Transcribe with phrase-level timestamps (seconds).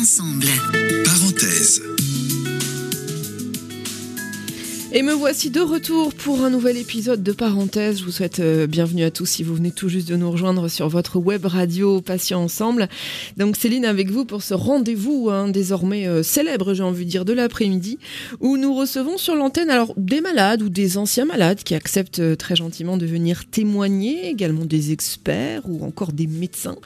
[0.00, 0.46] ensemble.
[1.04, 1.82] Parenthèse.
[4.92, 8.00] Et me voici de retour pour un nouvel épisode de Parenthèse.
[8.00, 10.66] Je vous souhaite euh, bienvenue à tous si vous venez tout juste de nous rejoindre
[10.66, 12.88] sur votre web radio Patients Ensemble.
[13.36, 17.24] Donc Céline avec vous pour ce rendez-vous hein, désormais euh, célèbre, j'ai envie de dire,
[17.24, 18.00] de l'après-midi,
[18.40, 22.34] où nous recevons sur l'antenne alors des malades ou des anciens malades qui acceptent euh,
[22.34, 26.76] très gentiment de venir témoigner, également des experts ou encore des médecins.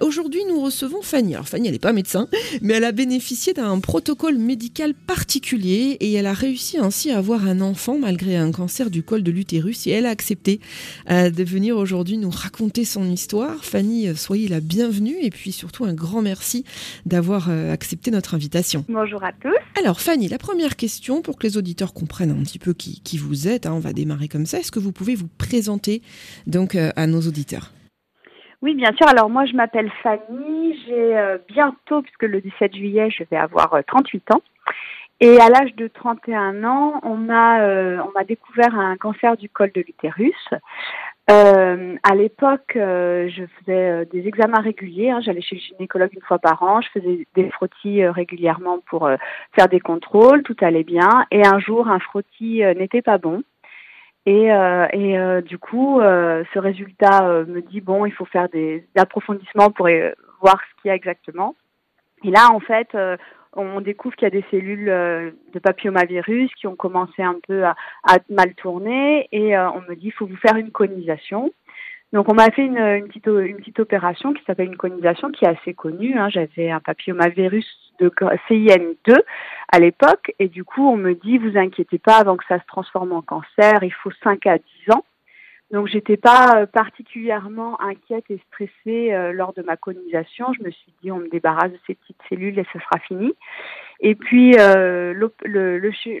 [0.00, 1.34] Aujourd'hui, nous recevons Fanny.
[1.34, 2.26] Alors Fanny, elle n'est pas médecin,
[2.62, 7.27] mais elle a bénéficié d'un protocole médical particulier et elle a réussi ainsi à avoir
[7.36, 10.60] un enfant malgré un cancer du col de l'utérus et elle a accepté
[11.10, 13.64] euh, de venir aujourd'hui nous raconter son histoire.
[13.64, 16.64] Fanny, euh, soyez la bienvenue et puis surtout un grand merci
[17.06, 18.84] d'avoir euh, accepté notre invitation.
[18.88, 19.54] Bonjour à tous.
[19.78, 23.48] Alors Fanny, la première question pour que les auditeurs comprennent un petit peu qui, vous
[23.48, 24.58] êtes, hein, on va démarrer comme ça.
[24.58, 26.02] Est-ce que vous pouvez vous présenter
[26.46, 27.72] donc à nos auditeurs?
[28.62, 29.06] Oui, bien sûr.
[29.08, 30.76] Alors moi, je m'appelle Fanny.
[30.86, 34.42] J'ai bientôt, puisque le 17 juillet, je vais avoir 38 ans.
[35.20, 39.48] Et à l'âge de 31 ans, on m'a euh, on m'a découvert un cancer du
[39.48, 40.48] col de l'utérus.
[41.30, 45.10] Euh, à l'époque, euh, je faisais euh, des examens réguliers.
[45.10, 46.80] Hein, J'allais chez le gynécologue une fois par an.
[46.80, 49.10] Je faisais des frottis régulièrement pour
[49.54, 50.42] faire des contrôles.
[50.42, 51.26] Tout allait bien.
[51.30, 53.42] Et un jour, un frottis n'était pas bon.
[54.24, 54.48] Et,
[54.92, 59.88] et du coup, ce résultat me dit bon, il faut faire des approfondissements pour
[60.42, 61.54] voir ce qu'il y a exactement.
[62.24, 62.94] Et là, en fait,
[63.54, 67.64] on découvre qu'il y a des cellules euh, de papillomavirus qui ont commencé un peu
[67.64, 67.74] à,
[68.28, 71.52] mal tourner et euh, on me dit il faut vous faire une conisation.
[72.12, 76.18] Donc on m'a fait une, petite, opération qui s'appelle une conisation qui est assez connue.
[76.18, 76.30] Hein.
[76.30, 77.66] J'avais un papillomavirus
[78.00, 79.18] de CIN2
[79.72, 82.66] à l'époque et du coup on me dit vous inquiétez pas avant que ça se
[82.66, 85.04] transforme en cancer, il faut 5 à 10 ans.
[85.70, 90.52] Donc j'étais pas euh, particulièrement inquiète et stressée euh, lors de ma colonisation.
[90.54, 93.34] Je me suis dit on me débarrasse de ces petites cellules et ce sera fini.
[94.00, 95.12] Et puis euh,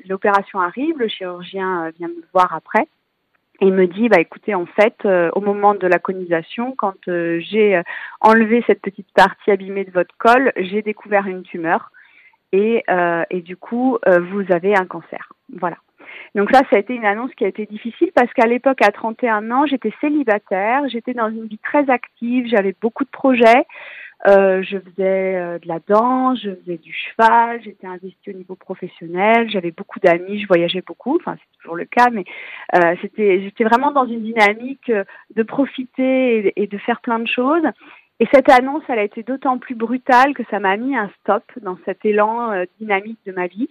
[0.04, 2.86] l'opération arrive, le chirurgien vient me voir après
[3.60, 7.80] et me dit bah écoutez en fait au moment de la conisation quand j'ai
[8.20, 11.90] enlevé cette petite partie abîmée de votre col, j'ai découvert une tumeur
[12.52, 12.84] et,
[13.30, 15.32] et du coup vous avez un cancer.
[15.56, 15.78] Voilà.
[16.34, 18.92] Donc ça, ça a été une annonce qui a été difficile parce qu'à l'époque, à
[18.92, 23.66] 31 ans, j'étais célibataire, j'étais dans une vie très active, j'avais beaucoup de projets.
[24.26, 28.56] Euh, je faisais euh, de la danse, je faisais du cheval, j'étais investie au niveau
[28.56, 32.24] professionnel, j'avais beaucoup d'amis, je voyageais beaucoup, enfin c'est toujours le cas, mais
[32.74, 37.28] euh, c'était, j'étais vraiment dans une dynamique de profiter et, et, de faire plein de
[37.28, 37.62] choses.
[38.18, 41.44] Et cette annonce, elle a été d'autant plus brutale que ça m'a mis un stop
[41.62, 43.70] dans cet élan dynamique de ma vie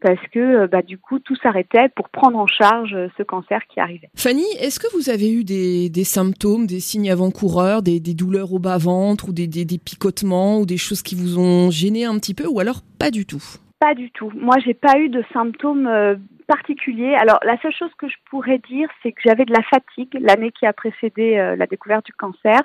[0.00, 3.60] parce que euh, bah, du coup tout s'arrêtait pour prendre en charge euh, ce cancer
[3.72, 4.10] qui arrivait.
[4.16, 9.28] Fanny, est-ce que vous avez eu des, symptômes, des signes avant-coureurs, des, douleurs au bas-ventre
[9.28, 9.48] ou des,
[9.78, 13.26] picotements ou des choses qui vous ont gêné un petit peu ou alors pas du
[13.26, 13.42] tout?
[13.80, 14.32] Pas du tout.
[14.34, 16.16] Moi, j'ai pas eu de symptômes euh,
[16.48, 17.14] particulier.
[17.14, 20.50] Alors la seule chose que je pourrais dire, c'est que j'avais de la fatigue l'année
[20.50, 22.62] qui a précédé euh, la découverte du cancer.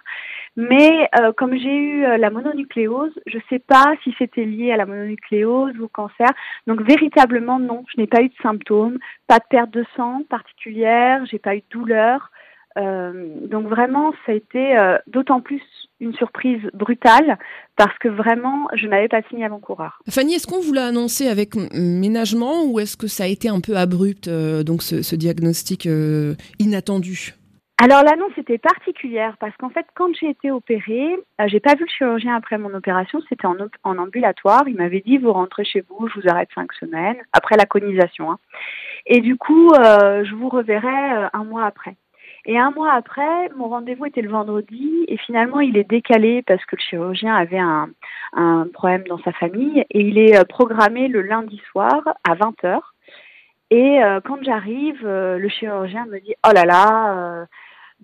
[0.56, 4.78] Mais euh, comme j'ai eu euh, la mononucléose, je sais pas si c'était lié à
[4.78, 6.30] la mononucléose ou au cancer.
[6.66, 8.98] Donc véritablement non, je n'ai pas eu de symptômes,
[9.28, 12.32] pas de perte de sang particulière, j'ai pas eu de douleur.
[12.76, 15.62] donc vraiment, ça a été d'autant plus
[16.04, 17.38] une surprise brutale
[17.76, 20.00] parce que vraiment, je n'avais pas signé avant-coureur.
[20.10, 23.62] Fanny, est-ce qu'on vous l'a annoncé avec ménagement ou est-ce que ça a été un
[23.62, 27.34] peu abrupt, euh, donc ce, diagnostic euh, inattendu?
[27.80, 31.86] Alors l'annonce était particulière parce qu'en fait quand j'ai été opérée, euh, j'ai pas vu
[31.86, 34.64] le chirurgien après mon opération, c'était en, en, ambulatoire.
[34.68, 38.32] Il m'avait dit vous rentrez chez vous, je vous arrête cinq semaines après la conisation.
[38.32, 38.38] Hein.
[39.08, 41.98] Et du coup je vous reverrai un mois après.
[42.46, 46.64] Et un mois après, mon rendez-vous était le vendredi et finalement il est décalé parce
[46.66, 47.90] que le chirurgien avait un,
[48.74, 52.80] problème dans sa famille et il est euh, programmé le lundi soir à 20h.
[53.70, 57.48] Et euh, quand j'arrive, euh, le chirurgien me dit, oh là là,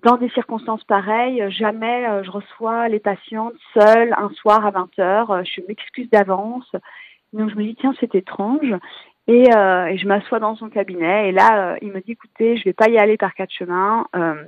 [0.03, 5.61] dans des circonstances pareilles, jamais je reçois les patientes seules un soir à 20h, je
[5.67, 6.71] m'excuse d'avance.
[7.33, 8.73] Donc je me dis, tiens, c'est étrange.
[9.29, 12.57] Et, euh, et je m'assois dans son cabinet et là, euh, il me dit, écoutez,
[12.57, 14.07] je vais pas y aller par quatre chemins.
[14.15, 14.43] Euh,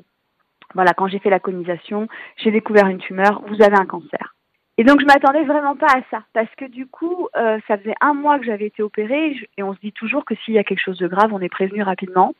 [0.73, 2.07] voilà, quand j'ai fait la conisation,
[2.37, 4.35] j'ai découvert une tumeur, vous avez un cancer.
[4.79, 8.15] Et donc je m'attendais vraiment pas à ça, parce que du coup, ça faisait un
[8.15, 10.79] mois que j'avais été opérée, et on se dit toujours que s'il y a quelque
[10.79, 12.33] chose de grave, on est prévenu rapidement.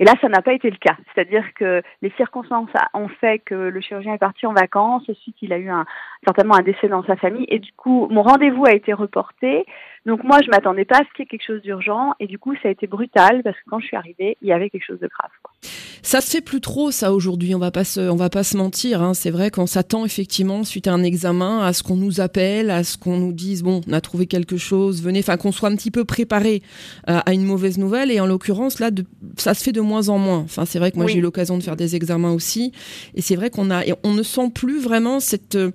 [0.00, 0.96] Et là, ça n'a pas été le cas.
[1.14, 5.52] C'est-à-dire que les circonstances ont fait que le chirurgien est parti en vacances, ensuite il
[5.52, 5.84] a eu un,
[6.24, 9.66] certainement un décès dans sa famille, et du coup, mon rendez-vous a été reporté.
[10.06, 12.38] Donc moi, je m'attendais pas à ce qu'il y ait quelque chose d'urgent et du
[12.38, 14.86] coup, ça a été brutal parce que quand je suis arrivée, il y avait quelque
[14.86, 15.30] chose de grave.
[16.02, 18.56] Ça se fait plus trop ça aujourd'hui, on va pas se, on va pas se
[18.56, 19.02] mentir.
[19.02, 19.12] Hein.
[19.14, 22.84] C'est vrai qu'on s'attend effectivement suite à un examen à ce qu'on nous appelle, à
[22.84, 25.76] ce qu'on nous dise bon, on a trouvé quelque chose, venez, enfin qu'on soit un
[25.76, 26.62] petit peu préparé
[27.08, 28.10] euh, à une mauvaise nouvelle.
[28.10, 29.04] Et en l'occurrence là, de,
[29.36, 30.38] ça se fait de moins en moins.
[30.38, 32.72] Enfin c'est vrai que moi j'ai eu l'occasion de faire des examens aussi,
[33.14, 35.70] et c'est vrai qu'on a, on ne sent plus vraiment cette euh,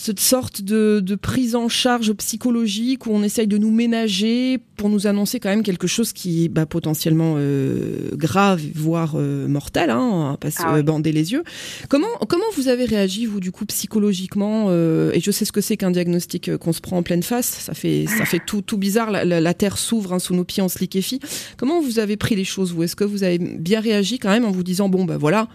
[0.00, 4.88] cette sorte de, de, prise en charge psychologique où on essaye de nous ménager pour
[4.88, 9.90] nous annoncer quand même quelque chose qui est bah, potentiellement euh, grave, voire euh, mortel,
[9.90, 11.44] hein, pas se ah bander les yeux.
[11.90, 15.60] Comment, comment vous avez réagi, vous, du coup, psychologiquement euh, Et je sais ce que
[15.60, 18.78] c'est qu'un diagnostic qu'on se prend en pleine face, ça fait, ça fait tout, tout
[18.78, 21.20] bizarre, la, la, terre s'ouvre hein, sous nos pieds, on se liquéfie.
[21.58, 22.84] Comment vous avez pris les choses, vous?
[22.84, 25.46] Est-ce que vous avez bien réagi quand même en vous disant, bon, bah voilà,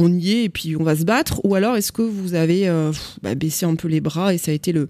[0.00, 2.68] on y est et puis on va se battre Ou alors est-ce que vous avez
[2.68, 2.90] euh,
[3.22, 4.88] bah, baissé un peu les bras et ça a été le,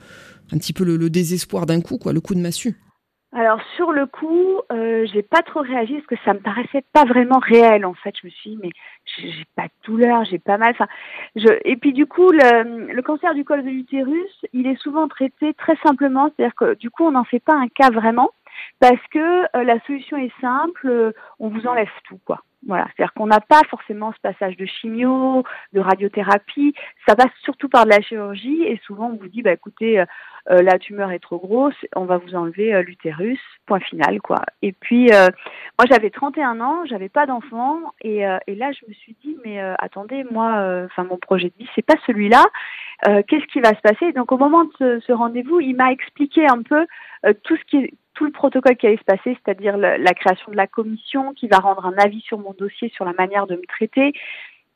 [0.52, 2.76] un petit peu le, désespoir d'un coup, quoi, le coup de massue?
[3.32, 7.04] Alors sur le coup, euh, j'ai pas trop réagi parce que ça me paraissait pas
[7.04, 8.12] vraiment réel en fait.
[8.20, 8.70] Je me suis dit mais
[9.18, 10.72] j'ai pas de douleur, j'ai pas mal.
[10.72, 10.88] Enfin,
[11.36, 11.46] je...
[11.64, 15.76] et puis du coup le, cancer du col de l'utérus, il est souvent traité très
[15.84, 18.30] simplement, c'est-à-dire que du coup on n'en fait pas un cas vraiment
[18.80, 22.40] parce que euh, la solution est simple, euh, on vous enlève tout quoi.
[22.66, 26.74] Voilà, c'est-à-dire qu'on n'a pas forcément ce passage de chimio, de radiothérapie,
[27.06, 30.04] ça passe surtout par de la chirurgie et souvent on vous dit bah écoutez
[30.48, 34.20] euh, euh, la tumeur est trop grosse, on va vous enlever euh, l'utérus, point final
[34.20, 34.38] quoi.
[34.62, 39.16] Et puis moi j'avais 31 ans, j'avais pas d'enfant et, et là je me suis
[39.22, 42.44] dit mais attendez moi enfin mon projet de vie c'est pas celui-là.
[43.04, 44.12] Qu'est-ce qui va se passer?
[44.12, 46.86] Donc au moment de ce, rendez-vous, il m'a expliqué un peu
[47.42, 50.66] tout ce qui tout le protocole qui allait se passer, c'est-à-dire la création de la
[50.66, 54.12] commission qui va rendre un avis sur mon dossier sur la manière de me traiter.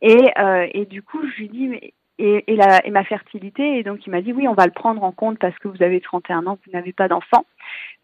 [0.05, 2.57] Et, euh, et du coup, je lui dis, mais, et,
[2.91, 5.59] ma fertilité, et donc il m'a dit, oui, on va le prendre en compte parce
[5.59, 7.45] que vous avez 31 ans, vous n'avez pas d'enfant,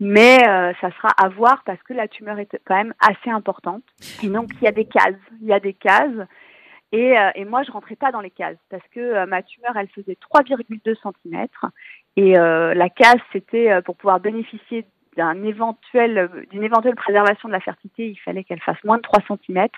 [0.00, 3.84] mais euh, ça sera à voir parce que la tumeur est quand même assez importante.
[4.22, 6.26] Et donc, il y a des cases, il y a des cases.
[6.92, 9.88] Et, euh, moi, je rentrais pas dans les cases parce que euh, ma tumeur, elle
[9.88, 11.46] faisait 3,2 cm.
[12.16, 14.84] Et la case, c'était pour pouvoir bénéficier
[15.16, 19.68] éventuel, d'une éventuelle préservation de la fertilité, il fallait qu'elle fasse moins de 3 cm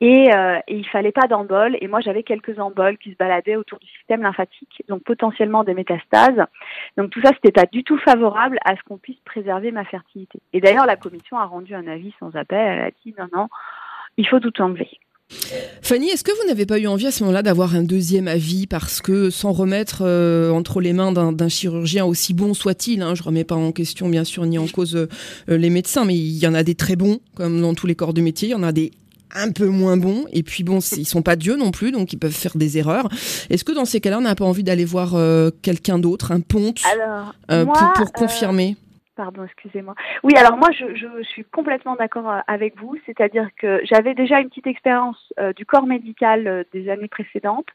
[0.00, 1.76] et, euh, il fallait pas d'emboles.
[1.80, 5.74] Et moi, j'avais quelques emboles qui se baladaient autour du système lymphatique, donc potentiellement des
[5.74, 6.44] métastases.
[6.96, 10.40] Donc tout ça, c'était pas du tout favorable à ce qu'on puisse préserver ma fertilité.
[10.52, 12.58] Et d'ailleurs, la commission a rendu un avis sans appel.
[12.58, 13.48] Elle a dit non, non,
[14.16, 14.88] il faut tout enlever.
[15.82, 18.66] Fanny, est-ce que vous n'avez pas eu envie à ce moment-là d'avoir un deuxième avis
[18.66, 23.22] parce que sans remettre euh, entre les mains d'un chirurgien aussi bon soit-il, hein, je
[23.22, 25.06] remets pas en question bien sûr ni en cause euh,
[25.48, 28.14] les médecins, mais il y en a des très bons comme dans tous les corps
[28.14, 28.90] de métier, il y en a des
[29.34, 32.18] un peu moins bons et puis bon ils sont pas dieux non plus donc ils
[32.18, 33.08] peuvent faire des erreurs.
[33.50, 36.40] Est-ce que dans ces cas-là on n'a pas envie d'aller voir euh, quelqu'un d'autre, un
[36.40, 36.80] ponte,
[37.48, 38.76] pour, pour confirmer?
[39.16, 39.94] Pardon, excusez-moi.
[40.24, 42.98] Oui, alors moi, je, suis complètement d'accord euh, avec vous.
[43.06, 47.68] C'est-à-dire que j'avais déjà une petite expérience euh, du corps médical euh, des années précédentes,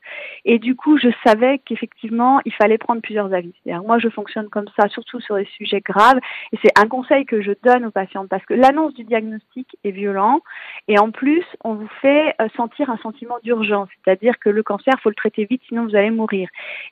[0.45, 3.53] et du coup, je savais qu'effectivement, il fallait prendre plusieurs avis.
[3.63, 6.19] C'est-à-dire, moi, je fonctionne comme ça, surtout sur les sujets graves,
[6.53, 9.91] et c'est un conseil que je donne aux patientes parce que l'annonce du diagnostic est
[9.91, 10.41] violent,
[10.87, 15.09] et en plus, on vous fait sentir un sentiment d'urgence, c'est-à-dire que le cancer, faut
[15.09, 16.49] le traiter vite, sinon vous allez mourir.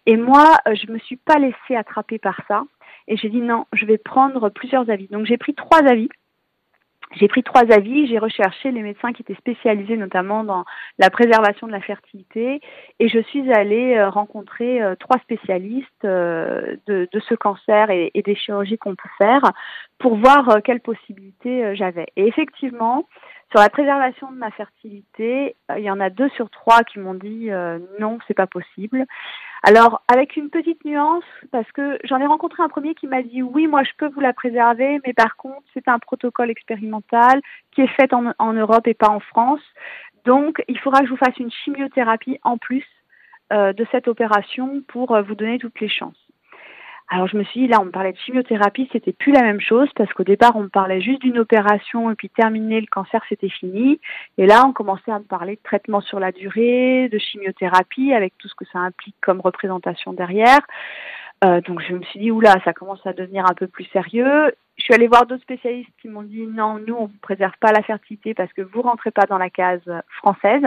[0.07, 2.63] Et moi, je me suis pas laissée attraper par ça.
[3.09, 5.07] Et j'ai dit non, je vais prendre plusieurs avis.
[5.07, 6.09] Donc j'ai pris trois avis.
[7.15, 10.63] J'ai pris trois avis, j'ai recherché les médecins qui étaient spécialisés notamment dans
[10.99, 12.61] la préservation de la fertilité
[12.99, 18.21] et je suis allée euh, rencontrer euh, trois spécialistes euh, de, ce cancer et, et
[18.21, 19.41] des chirurgies qu'on peut faire
[19.97, 22.05] pour voir quelles possibilités j'avais.
[22.15, 23.07] Et effectivement,
[23.51, 27.15] sur la préservation de ma fertilité, il y en a deux sur trois qui m'ont
[27.15, 27.49] dit
[27.99, 29.05] non, c'est pas possible.
[29.63, 33.41] Alors, avec une petite nuance, parce que j'en ai rencontré un premier qui m'a dit
[33.41, 37.41] oui, moi je peux vous la préserver, mais par contre, c'est un protocole expérimental
[37.71, 39.61] qui est fait en, en, Europe et pas en France.
[40.23, 42.85] Donc, il faudra que je vous fasse une chimiothérapie en plus
[43.51, 46.28] euh, de cette opération pour euh, vous donner toutes les chances.
[47.11, 49.59] Alors je me suis dit, là, on me parlait de chimiothérapie, c'était plus la même
[49.59, 53.21] chose parce qu'au départ, on me parlait juste d'une opération et puis terminer le cancer,
[53.27, 53.99] c'était fini.
[54.37, 58.37] Et là, on commençait à me parler de traitement sur la durée, de chimiothérapie avec
[58.37, 60.59] tout ce que ça implique comme représentation derrière.
[61.43, 64.53] Euh, donc je me suis dit, oula, ça commence à devenir un peu plus sérieux.
[64.77, 67.71] Je suis allée voir d'autres spécialistes qui m'ont dit, non, nous, on vous préserve pas
[67.71, 70.63] la fertilité parce que vous rentrez pas dans la case française.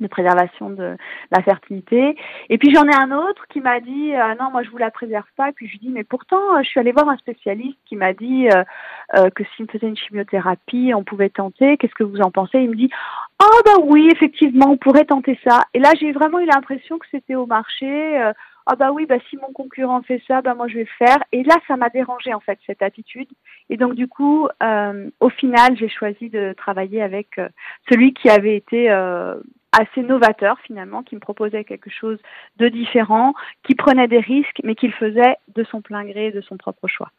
[0.00, 0.96] De préservation de
[1.30, 2.16] la fertilité.
[2.48, 4.90] Et puis j'en ai un autre qui m'a dit euh, non moi je vous la
[4.90, 5.48] préserve pas.
[5.48, 7.96] Et puis je lui dis mais pourtant euh, je suis allée voir un spécialiste qui
[7.96, 11.76] m'a dit euh, que s'il me faisait une chimiothérapie on pouvait tenter.
[11.76, 12.58] Qu'est-ce que vous en pensez?
[12.60, 12.90] Il me dit
[13.42, 15.64] oh bah oui effectivement on pourrait tenter ça.
[15.74, 18.16] Et là j'ai vraiment eu l'impression que c'était au marché.
[18.66, 21.18] ah bah oui bah si mon concurrent fait ça bah moi je vais le faire.
[21.32, 23.28] Et là ça m'a dérangé en fait cette attitude.
[23.70, 24.48] Et donc du coup
[25.20, 27.40] au final j'ai choisi de travailler avec
[27.88, 28.90] celui qui avait été
[29.72, 32.18] assez novateur finalement, qui me proposait quelque chose
[32.58, 33.34] de différent,
[33.66, 36.86] qui prenait des risques, mais qui le faisait de son plein gré, de son propre
[36.88, 37.10] choix.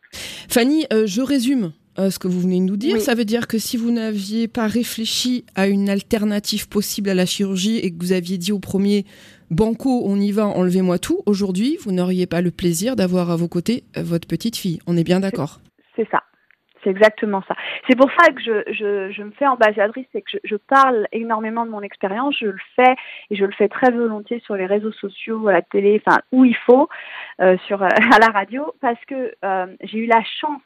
[0.50, 1.74] Fanny, euh, je résume.
[2.00, 4.48] Euh, ce que vous venez de nous dire, ça veut dire que si vous n'aviez
[4.48, 8.58] pas réfléchi à une alternative possible à la chirurgie et que vous aviez dit au
[8.58, 9.06] premier
[9.52, 13.48] Banco, on y va, enlevez-moi tout, aujourd'hui, vous n'auriez pas le plaisir d'avoir à vos
[13.48, 14.80] côtés euh, votre petite fille.
[14.88, 15.60] On est bien d'accord
[15.96, 16.24] C'est ça.
[16.84, 17.56] C'est exactement ça.
[17.88, 21.08] C'est pour ça que je, je, je me fais ambassadrice, c'est que je, je, parle
[21.12, 22.96] énormément de mon expérience, je le fais
[23.30, 26.46] et je le fais très volontiers sur les réseaux sociaux, à la télé, enfin où
[26.46, 26.90] il faut,
[27.42, 30.62] euh, sur à la radio, parce que euh, j'ai eu la chance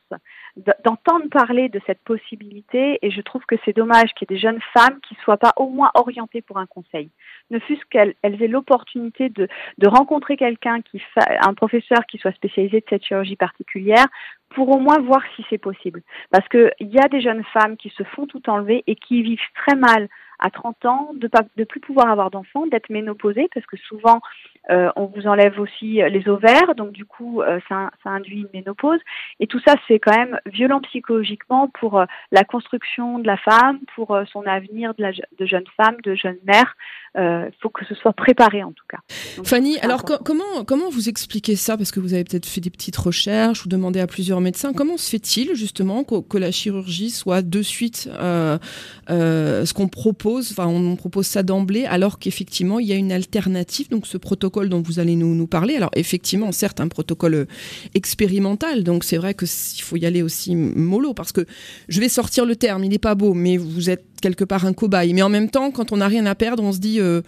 [0.84, 4.42] d'entendre parler de cette possibilité et je trouve que c'est dommage qu'il y ait des
[4.42, 7.12] jeunes femmes qui ne soient pas au moins orientées pour un conseil.
[7.52, 9.48] Ne fût-ce qu'elles aient l'opportunité de,
[9.78, 11.02] de rencontrer quelqu'un qui
[11.42, 14.08] un professeur qui soit spécialisé de cette chirurgie particulière
[14.50, 16.02] pour au moins voir si c'est possible.
[16.32, 19.40] Parce qu'il y a des jeunes femmes qui se font tout enlever et qui vivent
[19.56, 20.08] très mal
[20.40, 24.22] à 30 ans de pas de plus pouvoir avoir d'enfants, d'être ménopausée parce que souvent
[24.70, 28.50] euh, on vous enlève aussi les ovaires, donc du coup euh, ça, ça, induit une
[28.54, 29.00] ménopause
[29.40, 33.80] et tout ça c'est quand même violent psychologiquement pour euh, la construction de la femme,
[33.96, 36.76] pour euh, son avenir de, la, de jeune femme, de jeune mère.
[37.16, 39.00] Il euh, faut que ce soit préparé en tout cas.
[39.44, 41.78] Fanny, alors comment comment vous expliquez ça?
[41.78, 44.72] Parce que vous avez peut-être fait des petites recherches ou demandé à plusieurs médecins.
[44.74, 50.27] Comment se fait-il justement que, que, la chirurgie soit de suite ce qu'on propose
[50.58, 54.82] on propose ça d'emblée, alors qu'effectivement il y a une alternative, donc ce protocole dont
[54.82, 55.76] vous allez nous, parler.
[55.76, 57.46] Alors effectivement, certes un protocole euh,
[57.94, 59.48] expérimental, donc c'est vrai qu'il
[59.82, 61.46] faut y aller aussi mollo, parce que
[61.88, 64.74] je vais sortir le terme, il n'est pas beau, mais vous êtes quelque part un
[64.74, 65.14] cobaye.
[65.14, 67.00] Mais en même temps, quand on n'a rien à perdre, on se dit...
[67.00, 67.22] Euh,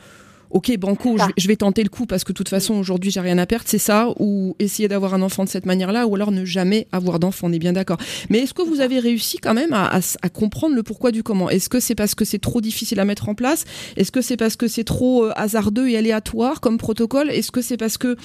[0.51, 3.37] ok, banco, je vais, tenter le coup parce que de toute façon, aujourd'hui, j'ai rien
[3.37, 6.45] à perdre, c'est ça, ou essayer d'avoir un enfant de cette manière-là, ou alors ne
[6.45, 7.97] jamais avoir d'enfant, on est bien d'accord.
[8.29, 9.99] Mais est-ce que vous avez réussi quand même à,
[10.33, 11.49] comprendre le pourquoi du comment?
[11.49, 13.65] Est-ce que c'est parce que c'est trop difficile à mettre en place?
[13.97, 17.29] Est-ce que c'est parce que c'est trop euh, hasardeux et aléatoire comme protocole?
[17.29, 18.15] Est-ce que c'est parce que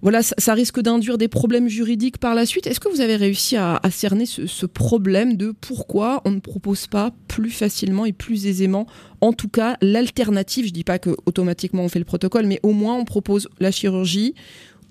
[0.00, 2.66] voilà, ça, risque d'induire des problèmes juridiques par la suite.
[2.66, 7.10] Est-ce que vous avez réussi à, cerner ce, problème de pourquoi on ne propose pas
[7.26, 8.86] plus facilement et plus aisément,
[9.20, 10.66] en tout cas, l'alternative?
[10.66, 13.72] Je dis pas que automatiquement on fait le protocole, mais au moins on propose la
[13.72, 14.34] chirurgie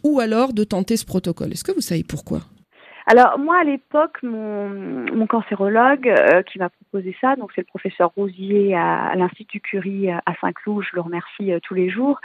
[0.04, 1.54] ou alors de tenter ce protocole.
[1.54, 2.42] Est-ce que vous savez pourquoi?
[3.10, 7.66] Alors moi à l'époque, mon, mon cancérologue euh, qui m'a proposé ça, donc c'est le
[7.66, 12.20] professeur Rosier à, l'Institut Curie à Saint-Cloud, je le remercie euh, tous les jours.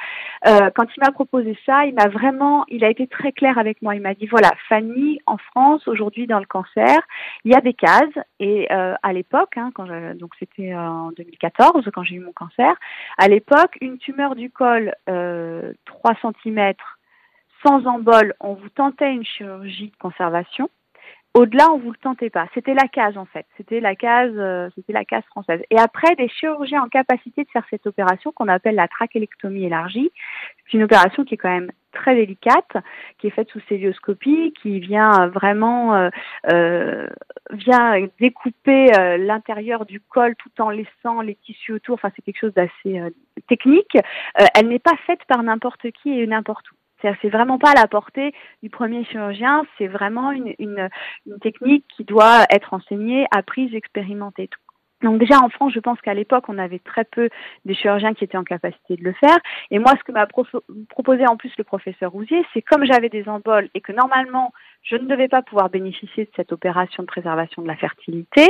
[0.45, 3.81] Euh, quand il m'a proposé ça, il m'a vraiment, il a été très clair avec
[3.81, 3.95] moi.
[3.95, 6.99] Il m'a dit voilà, Fanny, en France aujourd'hui dans le cancer,
[7.45, 9.87] il y a des cases et à l'époque, hein, quand
[10.17, 12.75] donc c'était en 2014 quand j'ai eu mon cancer,
[13.19, 16.75] à l'époque une tumeur du col 3 cm
[17.65, 20.69] sans embol, on vous tentait une chirurgie de conservation.
[21.35, 22.47] Au-delà, on vous le tentait pas.
[22.53, 23.47] C'était la case en fait.
[23.57, 25.63] C'était la case, euh, c'était la case française.
[25.71, 30.11] Et après, des chirurgiens en capacité de faire cette opération qu'on appelle la trachélectomie élargie.
[30.67, 32.77] C'est une opération qui est quand même très délicate,
[33.19, 36.11] qui est faite sous célioscopie, qui vient vraiment euh,
[36.53, 37.07] euh
[37.51, 38.87] vient découper
[39.19, 41.95] l'intérieur du col tout en laissant les tissus autour.
[41.95, 43.03] Enfin, c'est quelque chose d'assez
[43.47, 43.97] technique.
[44.55, 46.75] elle n'est pas faite par n'importe qui et n'importe où.
[47.03, 48.33] C'est vraiment pas à la portée
[48.63, 50.89] du premier chirurgien, c'est vraiment une,
[51.41, 54.49] technique qui doit être enseignée, apprise, expérimentée.
[55.03, 57.29] Donc déjà en France, je pense qu'à l'époque, on avait très peu
[57.65, 59.37] de chirurgiens qui étaient en capacité de le faire.
[59.71, 60.27] Et moi, ce que m'a
[60.89, 64.97] proposé en plus le professeur Rousier, c'est comme j'avais des emboles et que normalement, je
[64.97, 68.49] ne devais pas pouvoir bénéficier de cette opération de préservation de la fertilité,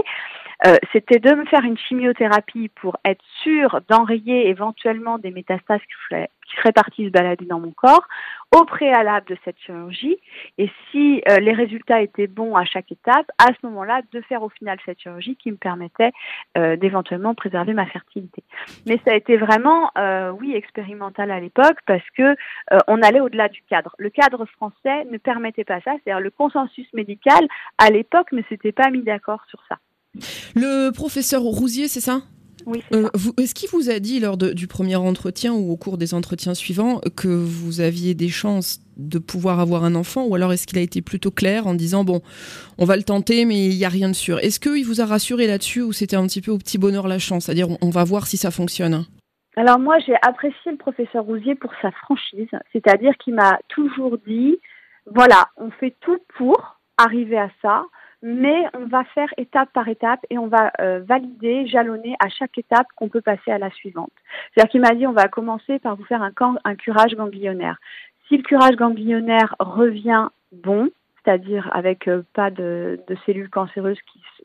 [0.66, 5.94] euh, c'était de me faire une chimiothérapie pour être sûr d'enrayer éventuellement des métastases qui
[6.08, 8.06] seraient, qui parties se balader dans mon corps
[8.54, 10.18] au préalable de cette chirurgie.
[10.58, 14.42] Et si euh, les résultats étaient bons à chaque étape, à ce moment-là, de faire
[14.42, 16.12] au final cette chirurgie qui me permettait
[16.58, 18.44] euh, d'éventuellement préserver ma fertilité.
[18.86, 19.90] Mais ça a été vraiment,
[20.40, 22.36] oui, expérimental à l'époque parce que
[22.88, 23.94] on allait au-delà du cadre.
[23.98, 27.46] Le cadre français ne permettait pas ça, c'est-à-dire le consensus médical
[27.78, 29.78] à l'époque ne s'était pas mis d'accord sur ça.
[30.54, 32.20] Le professeur Rousier, c'est ça?
[32.66, 36.14] Oui, euh, Est-ce qu'il vous a dit lors du premier entretien ou au cours des
[36.14, 40.66] entretiens suivants que vous aviez des chances de pouvoir avoir un enfant ou alors est-ce
[40.66, 42.20] qu'il a été plutôt clair en disant bon
[42.78, 44.38] on va le tenter mais il n'y a rien de sûr.
[44.40, 47.18] Est-ce qu'il vous a rassuré là-dessus ou c'était un petit peu au petit bonheur la
[47.18, 49.06] chance C'est-à-dire on va voir si ça fonctionne
[49.56, 54.58] Alors moi, j'ai apprécié le professeur Rousier pour sa franchise, c'est-à-dire qu'il m'a toujours dit,
[55.06, 57.84] voilà, on fait tout pour arriver à ça,
[58.22, 62.56] mais on va faire étape par étape et on va euh, valider, jalonner à chaque
[62.56, 64.12] étape qu'on peut passer à la suivante.
[64.54, 67.78] C'est-à-dire qu'il m'a dit, on va commencer par vous faire un, curage ganglionnaire.
[68.28, 70.90] Si le curage ganglionnaire revient bon,
[71.24, 73.98] c'est-à-dire avec euh, pas de, cellules cancéreuses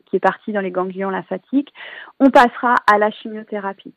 [0.06, 1.72] qui est partie dans les ganglions lymphatiques,
[2.18, 3.94] on passera à la chimiothérapie.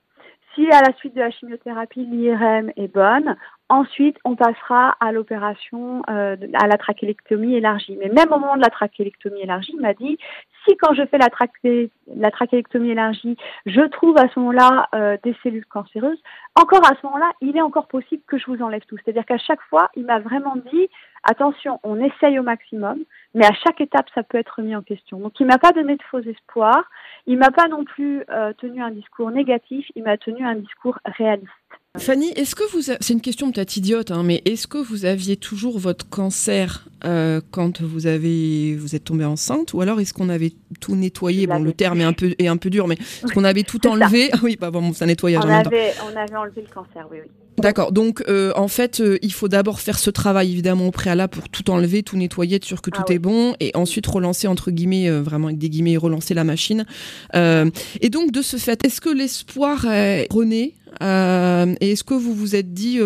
[0.53, 3.37] Si à la suite de la chimiothérapie, l'IRM est bonne,
[3.71, 7.97] ensuite on passera à l'opération, euh, à la trachélectomie élargie.
[7.99, 10.17] Mais même au moment de la trachélectomie élargie, il m'a dit,
[10.65, 15.17] si quand je fais la, trachée, la trachélectomie élargie, je trouve à ce moment-là euh,
[15.23, 16.21] des cellules cancéreuses,
[16.55, 18.97] encore à ce moment-là, il est encore possible que je vous enlève tout.
[19.03, 20.89] C'est-à-dire qu'à chaque fois, il m'a vraiment dit,
[21.23, 22.99] attention, on essaye au maximum,
[23.33, 25.19] mais à chaque étape, ça peut être mis en question.
[25.19, 26.89] Donc, il m'a pas donné de faux espoirs.
[27.25, 29.89] Il m'a pas non plus euh, tenu un discours négatif.
[29.95, 31.60] Il m'a tenu un discours réaliste.
[31.97, 35.35] Fanny, est-ce que vous, c'est une question peut-être idiote, hein, mais est-ce que vous aviez
[35.35, 40.29] toujours votre cancer euh, quand vous avez, vous êtes tombée enceinte, ou alors est-ce qu'on
[40.29, 43.33] avait tout nettoyé Bon, le terme est un peu, est un peu dur, mais est-ce
[43.33, 44.31] qu'on avait tout enlevé?
[44.41, 45.43] Oui, pas bon, c'est un nettoyage.
[45.45, 47.29] On avait, on avait enlevé le cancer, oui, oui.
[47.57, 47.91] D'accord.
[47.91, 51.49] Donc, euh, en fait, euh, il faut d'abord faire ce travail évidemment au préalable pour
[51.49, 54.71] tout enlever, tout nettoyer, être sûr que tout Ah est bon, et ensuite relancer entre
[54.71, 56.85] guillemets, euh, vraiment avec des guillemets, relancer la machine.
[57.33, 60.75] Et donc, de ce fait, est-ce que l'espoir est rené?
[60.80, 62.99] Euh, Et est-ce que vous vous êtes dit,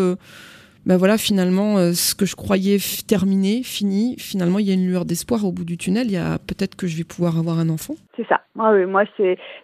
[0.86, 2.78] ben voilà, finalement, euh, ce que je croyais
[3.08, 6.06] terminé, fini, finalement, il y a une lueur d'espoir au bout du tunnel.
[6.06, 7.96] Il y a peut-être que je vais pouvoir avoir un enfant.
[8.16, 8.42] C'est ça.
[8.54, 9.04] Moi, oui, moi,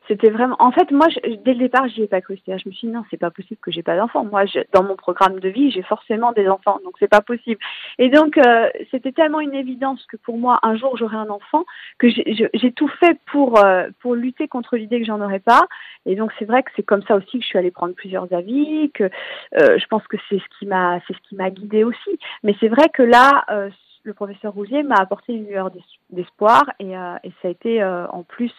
[0.08, 0.58] c'était vraiment.
[0.60, 1.08] En fait, moi,
[1.46, 2.38] dès le départ, j'y ai pas cru.
[2.46, 4.26] Je me suis dit non, c'est pas possible que j'ai pas d'enfants.
[4.26, 7.60] Moi, dans mon programme de vie, j'ai forcément des enfants, donc c'est pas possible.
[8.00, 11.64] Et donc, euh, c'était tellement une évidence que pour moi, un jour, j'aurai un enfant,
[12.00, 15.68] que j'ai, tout fait pour euh, pour lutter contre l'idée que j'en aurais pas.
[16.06, 18.34] Et donc, c'est vrai que c'est comme ça aussi que je suis allée prendre plusieurs
[18.34, 19.10] avis, que
[19.58, 22.20] je pense que c'est ce qui m'a, c'est ce qui m'a guidée aussi.
[22.44, 23.44] Mais c'est vrai que là.
[23.50, 23.70] euh,
[24.04, 27.84] le professeur Rousier m'a apporté une lueur d'es- d'espoir et, euh, et ça a été
[27.84, 28.52] euh, en plus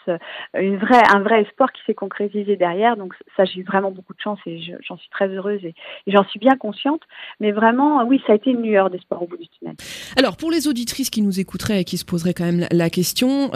[0.55, 0.77] un
[1.21, 2.97] vrai espoir qui s'est concrétisé derrière.
[2.97, 5.75] Donc ça, j'ai eu vraiment beaucoup de chance et je- j'en suis très heureuse et,
[6.07, 7.01] j'en suis bien consciente.
[7.41, 9.75] Mais vraiment, oui, ça a été une lueur d'espoir au bout du tunnel.
[10.17, 13.51] Alors, pour les auditrices qui nous écouteraient et qui se poseraient quand même la, question,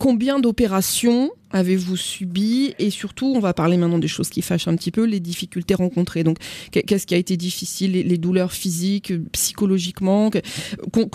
[0.00, 4.76] combien d'opérations avez-vous subi Et surtout, on va parler maintenant des choses qui fâchent un
[4.76, 6.24] petit peu, les difficultés rencontrées.
[6.24, 6.38] Donc,
[6.72, 10.38] qu'est- qu'est-ce qui a été difficile les, les douleurs physiques, psychologiquement que,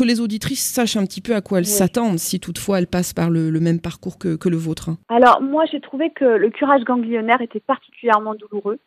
[0.06, 1.72] les auditrices sachent un petit peu à quoi elles Oui.
[1.72, 4.90] s'attendent, si toutefois elles passent par le, le même parcours que, que le vôtre.
[4.90, 4.98] hein.
[5.10, 8.78] Alors moi, j'ai trouvé que le curage ganglionnaire était particulièrement douloureux.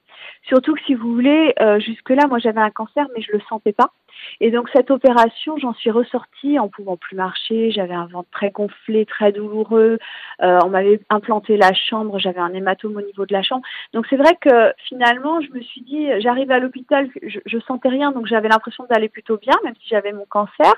[0.47, 3.73] Surtout que si vous voulez, euh, jusque-là, moi j'avais un cancer, mais je le sentais
[3.73, 3.93] pas.
[4.41, 7.71] Et donc cette opération, j'en suis ressortie en pouvant plus marcher.
[7.71, 9.99] J'avais un ventre très gonflé, très douloureux.
[10.43, 12.19] Euh, on m'avait implanté la chambre.
[12.19, 13.63] J'avais un hématome au niveau de la chambre.
[13.93, 17.89] Donc c'est vrai que finalement, je me suis dit, j'arrive à l'hôpital, je, je sentais
[17.89, 20.75] rien, donc j'avais l'impression d'aller plutôt bien, même si j'avais mon cancer.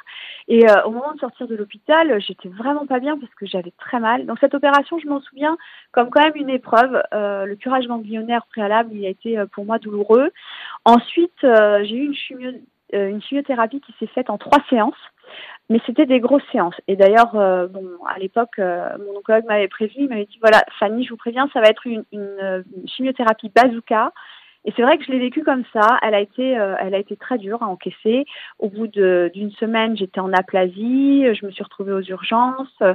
[0.48, 3.72] Et euh, au moment de sortir de l'hôpital, j'étais vraiment pas bien parce que j'avais
[3.78, 4.26] très mal.
[4.26, 5.56] Donc cette opération, je m'en souviens
[5.92, 7.02] comme quand même une épreuve.
[7.12, 10.30] Euh, le curage ganglionnaire préalable, il a été euh, pour moi douloureux.
[10.84, 12.52] Ensuite, euh, j'ai eu une, chimio,
[12.92, 14.94] une chimiothérapie qui s'est faite en trois séances.
[15.68, 16.74] Mais c'était des grosses séances.
[16.88, 20.64] Et d'ailleurs, euh, bon, à l'époque, euh, mon oncologue m'avait prévenu, il m'avait dit voilà,
[20.80, 24.12] Fanny, je vous préviens, ça va être une, euh, chimiothérapie bazooka.
[24.64, 25.98] Et c'est vrai que je l'ai vécu comme ça.
[26.02, 28.26] Elle a été, euh, elle a été très dure à encaisser.
[28.58, 31.24] Au bout d'une semaine, j'étais en aplasie.
[31.34, 32.74] Je me suis retrouvée aux urgences.
[32.82, 32.94] Euh,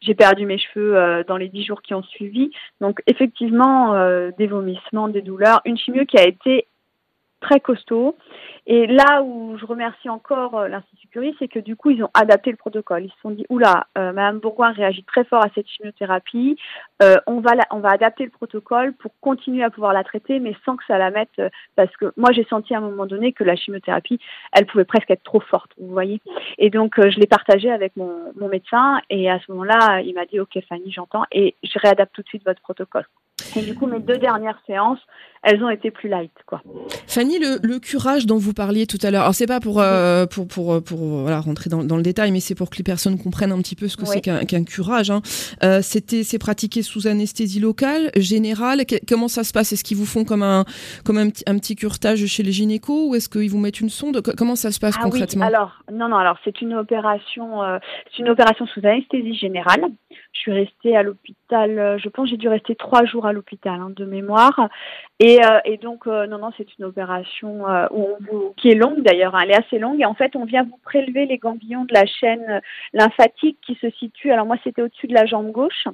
[0.00, 2.50] J'ai perdu mes cheveux euh, dans les dix jours qui ont suivi.
[2.82, 6.66] Donc effectivement, euh, des vomissements, des douleurs, une chimio qui a été
[7.40, 8.16] très costaud.
[8.66, 12.10] Et là où je remercie encore euh, l'Institut Curie, c'est que du coup, ils ont
[12.14, 13.04] adapté le protocole.
[13.04, 16.58] Ils se sont dit, oula, euh, Madame Bourgoin réagit très fort à cette chimiothérapie.
[17.02, 20.54] Euh, on, va on va adapter le protocole pour continuer à pouvoir la traiter, mais
[20.64, 21.38] sans que ça la mette...
[21.38, 24.18] euh, parce que moi, j'ai senti à un moment donné que la chimiothérapie,
[24.52, 26.20] elle pouvait presque être trop forte, vous voyez.
[26.58, 29.00] Et donc, je l'ai partagé avec mon, mon médecin.
[29.10, 31.24] Et à ce moment-là, il m'a dit, OK, Fanny, j'entends.
[31.30, 33.06] Et je réadapte tout de suite votre protocole.
[33.54, 34.98] Et du coup, mes deux dernières séances,
[35.42, 36.62] elles ont été plus light, quoi.
[37.06, 40.26] Fanny, le, le curage dont vous parliez tout à l'heure, alors c'est pas pour, euh,
[40.26, 42.76] pour, pour, euh, pour, euh, voilà, rentrer dans, dans le détail, mais c'est pour que
[42.78, 44.08] les personnes comprennent un petit peu ce que Oui.
[44.12, 45.10] c'est qu'un qu'un curage.
[45.10, 45.20] Hein.
[45.62, 48.84] Euh, C'était, c'est pratiqué sous anesthésie locale, générale.
[48.86, 49.72] Que- comment ça se passe?
[49.72, 50.64] Est-ce qu'ils vous font comme un,
[51.04, 53.90] comme un, petit, un petit curetage chez les gynécos ou est-ce qu'ils vous mettent une
[53.90, 54.20] sonde?
[54.22, 55.46] Co- Comment ça se passe Ah concrètement?
[55.46, 57.78] oui, alors non non alors c'est une opération euh,
[58.10, 59.84] c'est une opération sous anesthésie générale.
[60.32, 63.90] Je suis restée à l'hôpital, je pense j'ai dû rester trois jours à l'hôpital hein,
[63.94, 64.68] de mémoire.
[65.20, 67.86] Et, euh, donc euh, non non c'est une opération euh,
[68.56, 70.78] qui est longue d'ailleurs, hein, elle est assez longue et en fait on vient vous
[70.82, 72.60] prélever les ganglions de la chaîne
[72.92, 75.86] lymphatique qui se situe alors moi c'était au-dessus de la jambe gauche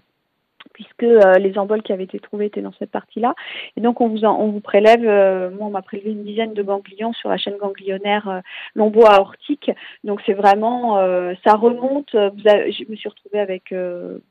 [0.72, 3.34] puisque euh, les emboles qui avaient été trouvés étaient dans cette partie-là.
[3.76, 6.62] Et donc on vous, on vous prélève, euh, moi on m'a prélevé une dizaine de
[6.62, 8.40] ganglions sur la chaîne ganglionnaire euh,
[8.74, 9.70] lombo-aortique.
[10.04, 10.96] Donc c'est vraiment,
[11.44, 12.10] ça remonte.
[12.12, 13.74] je me suis retrouvée avec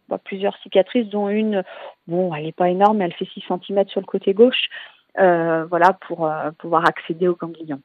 [0.09, 1.63] bah, plusieurs cicatrices, dont une,
[2.07, 4.69] bon, elle n'est pas énorme, mais elle fait 6 cm sur le côté gauche,
[5.15, 7.81] voilà, pour pouvoir accéder aux ganglions.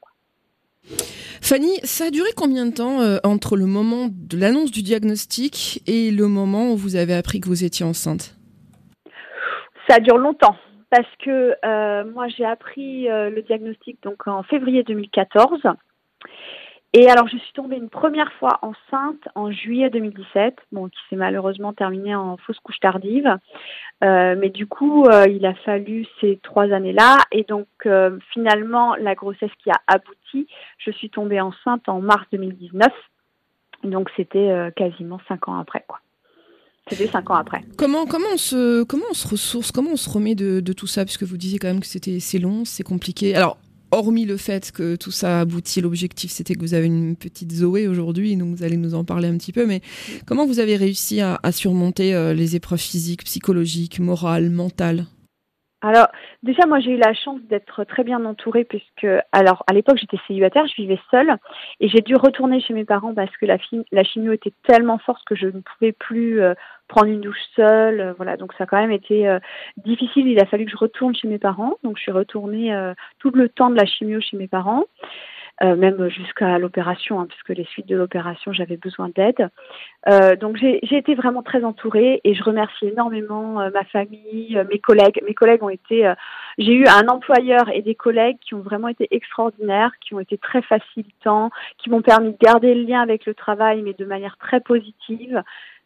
[1.40, 6.11] Fanny, ça a duré combien de temps entre le moment de l'annonce du diagnostic et
[6.11, 8.36] le moment où vous avez appris que vous étiez enceinte?
[9.88, 10.57] Ça dure longtemps
[10.90, 15.62] parce que euh, moi j'ai appris euh, le diagnostic donc en février 2014.
[16.92, 21.16] Et alors je suis tombée une première fois enceinte en juillet 2017, bon qui s'est
[21.16, 23.37] malheureusement terminée en fausse couche tardive.
[24.05, 27.18] Euh, mais du coup, il a fallu ces trois années-là.
[27.33, 27.66] Et donc,
[28.33, 30.46] finalement, la grossesse qui a abouti,
[30.79, 32.87] je suis tombée enceinte en mars 2019.
[33.85, 35.99] Donc, c'était quasiment cinq ans après, quoi.
[36.88, 37.64] C'était cinq ans après.
[37.77, 40.87] Comment, comment, on se, comment on se ressource, comment on se remet de, de tout
[40.87, 41.05] ça?
[41.05, 43.35] Puisque vous disiez quand même que c'était c'est long, c'est compliqué.
[43.35, 43.59] Alors,
[43.90, 47.88] hormis le fait que tout ça aboutit, l'objectif c'était que vous avez une petite Zoé
[47.88, 49.81] aujourd'hui, donc vous allez nous en parler un petit peu, mais
[50.27, 55.07] comment vous avez réussi à, surmonter euh, les épreuves physiques, psychologiques, morales, mentales?
[55.87, 56.09] Alors
[56.42, 60.18] déjà moi j'ai eu la chance d'être très bien entourée puisque alors à l'époque j'étais
[60.27, 61.37] célibataire, je vivais seule
[61.81, 65.35] et j'ai dû retourner chez mes parents parce que la, chimio était tellement forte que
[65.35, 66.55] je ne pouvais plus euh,
[66.88, 69.38] prendre une douche seule, euh, voilà donc ça a quand même été euh,
[69.77, 70.27] difficile.
[70.29, 72.75] Il a fallu que je retourne chez mes parents, donc je suis retournée
[73.18, 74.85] tout le temps de la chimio chez mes parents.
[75.62, 79.49] Euh, même jusqu'à l'opération, hein, puisque les suites de l'opération, j'avais besoin d'aide.
[80.07, 84.79] Euh, donc j'ai été vraiment très entourée et je remercie énormément euh, ma famille, mes
[84.79, 85.23] collègues.
[85.27, 86.12] Mes collègues ont été,
[86.59, 90.37] j'ai eu un employeur et des collègues qui ont vraiment été extraordinaires, qui ont été
[90.37, 94.37] très facilitants, qui m'ont permis de garder le lien avec le travail, mais de manière
[94.37, 95.42] très positive.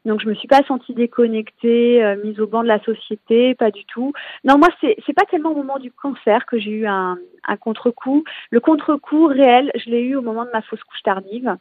[0.07, 3.71] Donc je me suis pas sentie déconnectée, euh, mise au banc de la société, pas
[3.71, 4.13] du tout.
[4.45, 7.57] Non, moi c'est c'est pas tellement au moment du cancer que j'ai eu un, un
[7.57, 8.25] contre-coup.
[8.51, 11.55] Le contre-coup réel, je l'ai eu au moment de ma fausse couche tardive,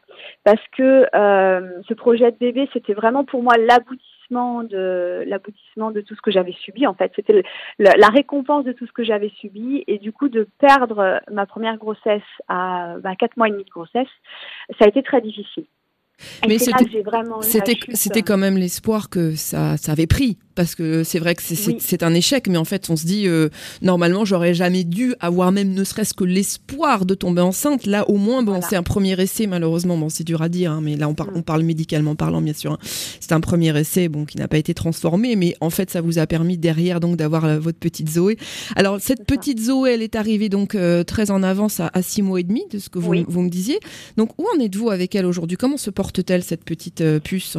[0.46, 6.02] parce que euh, ce projet de bébé, c'était vraiment pour moi l'aboutissement de l'aboutissement de
[6.02, 6.88] tout ce que j'avais subi.
[6.88, 7.44] En fait, c'était
[7.80, 11.78] la récompense de tout ce que j'avais subi, et du coup de perdre ma première
[11.78, 14.08] grossesse à bah, quatre mois et demi de grossesse,
[14.78, 15.66] ça a été très difficile.
[16.48, 16.58] Mais
[17.94, 22.04] c'était quand même l'espoir que ça, ça avait pris parce que c'est vrai que c'est
[22.04, 23.48] un échec, mais en fait, on se dit, euh,
[23.82, 27.86] normalement, j'aurais jamais dû avoir même ne serait-ce que l'espoir de tomber enceinte.
[27.86, 30.82] Là, au moins, bon, c'est un premier essai, malheureusement, bon, c'est dur à dire, hein,
[30.84, 31.32] mais là, on, mm.
[31.34, 32.74] on, parle médicalement parlant, bien sûr.
[32.74, 32.78] Hein.
[32.82, 36.20] C'est un premier essai, bon, qui n'a pas été transformé, mais en fait, ça vous
[36.20, 38.38] a permis derrière, donc, d'avoir euh, votre petite Zoé.
[38.76, 42.42] Alors, cette petite Zoé, elle est arrivée, donc, euh, très en avance à, six mois
[42.42, 43.80] et demi, de ce que vous, vous me disiez.
[44.18, 45.56] Donc, où en êtes-vous avec elle aujourd'hui?
[45.56, 47.58] Comment se porte-t-elle, cette petite puce?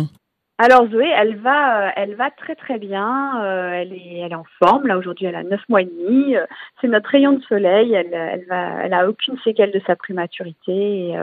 [0.62, 3.42] Alors Zoé, elle va, euh, elle va très très bien.
[3.42, 4.88] Euh, elle est, elle est en forme.
[4.88, 6.36] Là aujourd'hui, elle a neuf mois et demi.
[6.36, 6.44] Euh,
[6.80, 7.94] c'est notre rayon de soleil.
[7.94, 11.16] Elle, elle va, elle a aucune séquelle de sa prématurité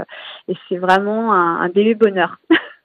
[0.48, 2.40] et, c'est vraiment un bébé bonheur.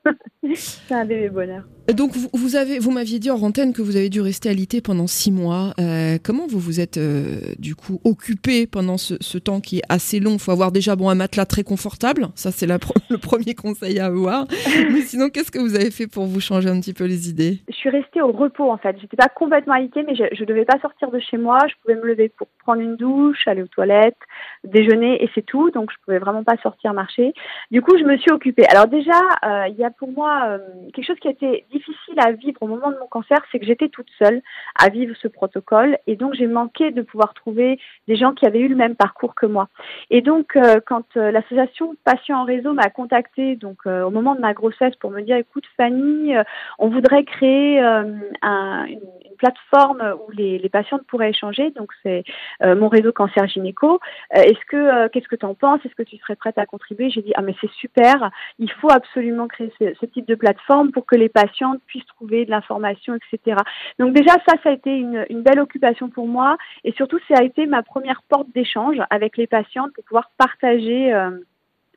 [0.55, 1.63] c'est un bébé bonheur.
[1.89, 5.09] Donc vous, avez, vous m'aviez dit en antenne que vous avez dû rester alité pendant
[5.09, 5.75] six mois.
[5.81, 10.21] Euh, comment vous vous êtes euh, du coup occupé pendant ce, temps qui est assez
[10.21, 10.35] long?
[10.35, 12.29] Il faut avoir déjà bon un matelas très confortable.
[12.37, 12.67] Ça c'est
[13.11, 14.47] le premier conseil à avoir.
[14.93, 17.59] Mais sinon, qu'est-ce que vous avez fait pour vous changer un petit peu les idées?
[17.69, 18.97] Je suis restée au repos en fait.
[19.01, 21.59] J'étais pas complètement alitée, mais je, ne devais pas sortir de chez moi.
[21.69, 24.19] Je pouvais me lever pour prendre une douche, aller aux toilettes,
[24.63, 25.71] déjeuner et c'est tout.
[25.73, 27.35] Donc je pouvais vraiment pas sortir marcher.
[27.73, 28.67] Du coup, je me suis occupée.
[28.67, 30.59] Alors déjà, euh, il y a pour moi
[30.95, 33.67] quelque chose qui a été difficile à vivre au moment de mon cancer, c'est que
[33.67, 34.43] j'étais toute seule
[34.79, 38.61] à vivre ce protocole et donc j'ai manqué de pouvoir trouver des gens qui avaient
[38.61, 39.69] eu le même parcours que moi.
[40.11, 44.35] Et donc euh, quand euh, l'association Patients en réseau m'a contactée donc euh, au moment
[44.35, 46.35] de ma grossesse pour me dire écoute Fanny,
[46.79, 49.01] on voudrait créer un, une,
[49.39, 52.23] plateforme où les, les patientes pourraient échanger, donc c'est
[52.61, 53.99] mon réseau cancer gynéco.
[54.31, 55.81] Est-ce que qu'est-ce que tu en penses?
[55.85, 57.11] Est-ce que tu serais prête à contribuer?
[57.11, 58.31] J'ai dit ah mais c'est super,
[58.61, 61.62] il faut absolument créer ce type de plateforme pour que les patients
[62.07, 63.57] trouver de l'information, etc.
[63.99, 67.43] Donc déjà, ça, ça a été une, belle occupation pour moi et surtout, ça a
[67.43, 71.13] été ma première porte d'échange avec les patientes pour pouvoir partager.
[71.13, 71.31] Euh,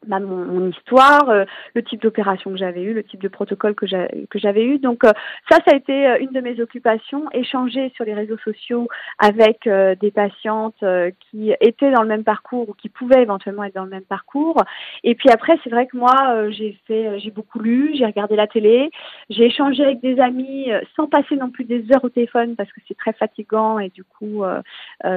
[0.07, 3.87] bah, mon, histoire, euh, le type d'opération que j'avais eu, le type de protocole que
[3.87, 4.79] j'avais eu.
[4.79, 5.11] Donc euh,
[5.49, 8.87] ça, ça a été euh, une de mes occupations, échanger sur les réseaux sociaux
[9.19, 10.83] avec des patientes
[11.19, 14.57] qui étaient dans le même parcours ou qui pouvaient éventuellement être dans le même parcours.
[15.03, 18.47] Et puis après, c'est vrai que moi, j'ai fait, j'ai beaucoup lu, j'ai regardé la
[18.47, 18.91] télé,
[19.29, 22.81] j'ai échangé avec des amis sans passer non plus des heures au téléphone parce que
[22.87, 24.43] c'est très fatigant et du coup,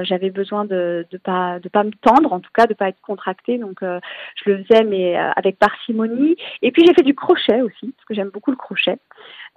[0.03, 3.01] j'avais besoin de, de pas de pas me tendre, en tout cas de pas être
[3.01, 3.57] contractée.
[3.57, 6.35] Donc je le mais avec parcimonie.
[6.61, 8.97] Et puis j'ai fait du crochet aussi, parce que j'aime beaucoup le crochet.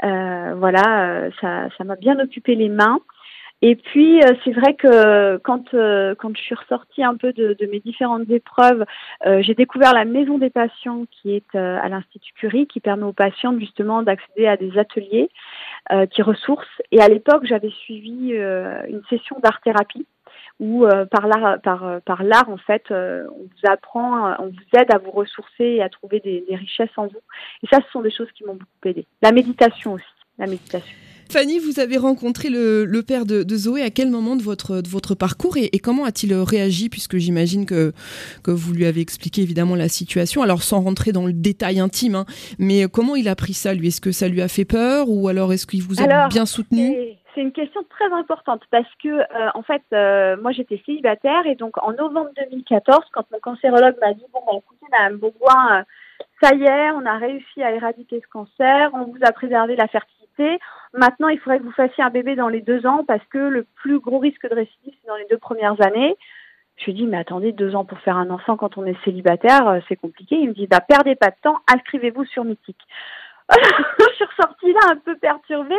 [0.03, 3.01] voilà, ça, ça m'a bien occupé les mains.
[3.65, 7.57] Et puis, euh, c'est vrai que quand, euh, quand je suis ressortie un peu de,
[7.71, 8.85] mes différentes épreuves,
[9.25, 13.13] euh, j'ai découvert la maison des patients qui est à l'Institut Curie, qui permet aux
[13.13, 15.31] patients justement d'accéder à des ateliers
[16.11, 16.81] qui ressourcent.
[16.91, 20.07] Et à l'époque, j'avais suivi une session d'art-thérapie
[20.61, 24.99] où par l'art, par, par l'art en fait, on vous apprend, on vous aide à
[24.99, 27.21] vous ressourcer et à trouver des, des richesses en vous.
[27.63, 29.07] Et ça, ce sont des choses qui m'ont beaucoup aidé.
[29.23, 30.05] La méditation aussi,
[30.39, 30.97] la méditation.
[31.33, 35.15] Fanny, vous avez rencontré le, père de, Zoé à quel moment de votre, de votre
[35.15, 37.95] parcours et, comment a-t-il réagi puisque j'imagine que,
[38.43, 42.17] que vous lui avez expliqué évidemment la situation, alors sans rentrer dans le détail intime,
[42.17, 42.27] hein,
[42.59, 43.89] mais comment il a pris ça lui?
[43.89, 46.95] Est-ce que ça lui a fait peur ou alors est-ce qu'il vous a bien soutenu?
[47.35, 51.55] C'est une question très importante parce que euh, en fait euh, moi j'étais célibataire et
[51.55, 55.83] donc en novembre 2014 quand mon cancérologue m'a dit bon bah, écoutez Madame Beaubois euh,
[56.43, 59.89] ça y est on a réussi à éradiquer ce cancer on vous a préservé la
[59.89, 60.13] fertilité
[60.95, 63.67] Maintenant, il faudrait que vous fassiez un bébé dans les deux ans parce que le
[63.77, 66.17] plus gros risque de récidive, c'est dans les deux premières années.
[66.77, 69.81] Je lui dis, mais attendez, deux ans pour faire un enfant quand on est célibataire,
[69.89, 70.37] c'est compliqué.
[70.37, 72.81] Il me dit, bah, perdez pas de temps, inscrivez-vous sur Mythique.
[73.53, 75.75] je suis ressortie là un peu perturbée.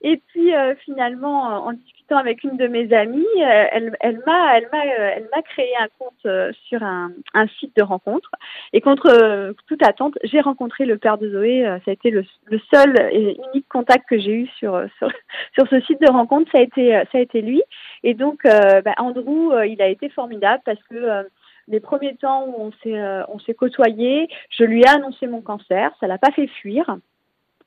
[0.00, 4.56] Et puis euh, finalement, en discutant avec une de mes amies, euh, elle, elle m'a,
[4.56, 6.26] elle m'a, euh, elle m'a créé un compte
[6.68, 8.30] sur un, un, site de rencontre.
[8.72, 11.64] Et contre toute attente, j'ai rencontré le père de Zoé.
[11.84, 15.08] ça a été le, le, seul et unique contact que j'ai eu sur, sur,
[15.54, 16.50] sur ce site de rencontre.
[16.52, 17.62] Ça a été, ça a été lui.
[18.02, 21.26] Et donc, bah, Andrew, il a été formidable parce que
[21.66, 25.92] les premiers temps où on s'est on s'est côtoyé, je lui ai annoncé mon cancer,
[26.00, 26.98] ça l'a pas fait fuir.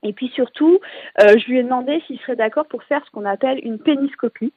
[0.03, 0.79] Et puis surtout,
[1.21, 4.53] euh, je lui ai demandé s'il serait d'accord pour faire ce qu'on appelle une péniscopie.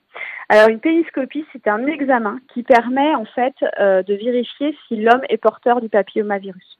[0.50, 5.22] Alors une péniscopie, c'est un examen qui permet en fait euh, de vérifier si l'homme
[5.30, 6.78] est porteur du papillomavirus.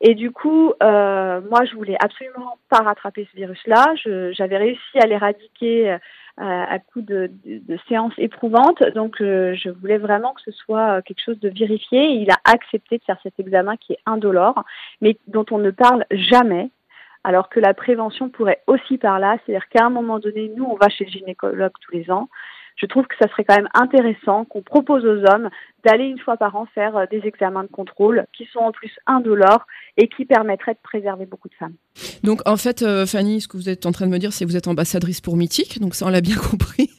[0.00, 3.94] Et du coup, euh, moi, je voulais absolument pas rattraper ce virus-là.
[4.32, 5.98] J'avais réussi à l'éradiquer
[6.38, 8.82] à, coup de, de, séances éprouvantes.
[8.94, 12.14] Donc, je voulais vraiment que ce soit quelque chose de vérifié.
[12.14, 14.64] Il a accepté de faire cet examen qui est indolore,
[15.02, 16.70] mais dont on ne parle jamais
[17.24, 20.76] alors que la prévention pourrait aussi par là, c'est-à-dire qu'à un moment donné, nous, on
[20.76, 22.28] va chez le gynécologue tous les ans.
[22.76, 25.50] Je trouve que ça serait quand même intéressant qu'on propose aux hommes
[25.84, 28.90] d'aller une fois par an faire euh, des examens de contrôle qui sont en plus
[29.06, 31.74] indolores et qui permettraient de préserver beaucoup de femmes.
[32.22, 34.44] Donc en fait, euh, Fanny, ce que vous êtes en train de me dire, c'est
[34.44, 36.90] que vous êtes ambassadrice pour Mythique, donc ça on l'a bien compris.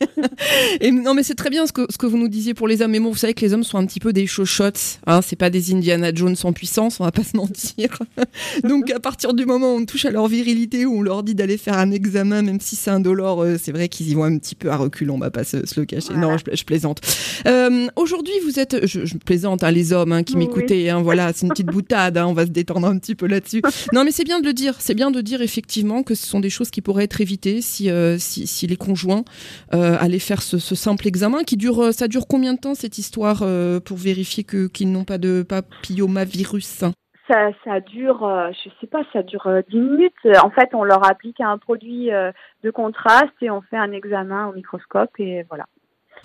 [0.81, 2.81] Et non mais c'est très bien ce que, ce que vous nous disiez pour les
[2.81, 5.21] hommes, mais bon, vous savez que les hommes sont un petit peu des chochottes, hein,
[5.21, 7.89] c'est pas des Indiana Jones en puissance, on va pas se mentir.
[8.63, 11.35] donc à partir du moment où on touche à leur virilité, où on leur dit
[11.35, 14.37] d'aller faire un examen, même si c'est indolore, euh, c'est vrai qu'ils y vont un
[14.37, 16.13] petit peu à recul, on va pas se, le cacher.
[16.15, 17.01] Non, je, plaisante.
[17.95, 21.49] Aujourd'hui, vous êtes je, plaisante, hein, les hommes hein, qui m'écoutaient, hein, voilà, c'est une
[21.49, 23.61] petite boutade, on va se détendre un petit peu là-dessus.
[23.93, 26.39] Non, mais c'est bien de le dire, c'est bien de dire effectivement que ce sont
[26.39, 29.23] des choses qui pourraient être évitées si, euh, si, les conjoints
[29.73, 32.97] euh, allaient faire ce, simple examen qui dure, euh, ça dure combien de temps cette
[32.97, 33.43] histoire
[33.85, 36.85] pour vérifier que qu'ils n'ont pas de papillomavirus?
[37.27, 40.13] Ça, ça dure, je sais pas, ça dure 10 minutes.
[40.43, 44.53] En fait, on leur applique un produit de contraste et on fait un examen au
[44.53, 45.65] microscope et voilà.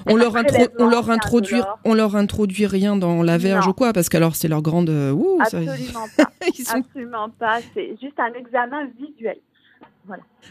[0.07, 0.33] On leur,
[0.79, 4.49] on leur introduit, on leur introduit rien dans la verge ou quoi Parce qu'alors c'est
[4.49, 4.91] leur grande.
[4.91, 6.31] Euh, Absolument pas.
[6.73, 7.59] Absolument pas.
[7.75, 9.39] C'est juste un examen visuel.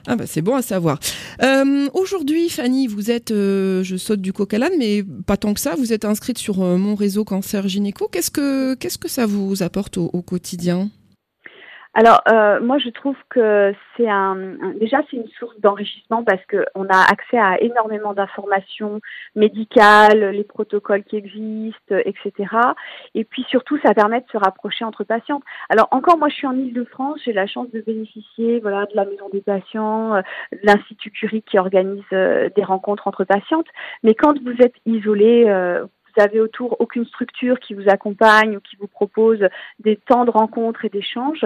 [0.06, 1.00] Ah bah c'est bon à savoir.
[1.42, 5.54] Euh, aujourd'hui, Fanny, vous êtes, euh, je saute du coq à l'âne, mais pas tant
[5.54, 5.76] que ça.
[5.76, 8.08] Vous êtes inscrite sur mon réseau cancer gynéco.
[8.12, 10.90] Qu'est-ce que qu'est-ce que ça vous apporte au quotidien?
[12.00, 14.36] Alors, euh, moi, je trouve que c'est un,
[14.80, 19.02] déjà c'est une source d'enrichissement parce que on a accès à énormément d'informations
[19.36, 22.56] médicales, les protocoles qui existent, etc.
[23.16, 25.42] Et puis surtout, ça permet de se rapprocher entre patients.
[25.70, 29.06] Alors encore, moi, je suis en Île-de-France, j'ai la chance de bénéficier, voilà, de la
[29.06, 33.66] maison des patients, euh, de l'institut Curie qui organise euh, des rencontres entre patientes.
[34.04, 35.88] Mais quand vous êtes isolé, vous
[36.20, 39.48] avez autour aucune structure qui vous accompagne ou qui vous propose
[39.80, 41.46] des temps de rencontres et d'échanges,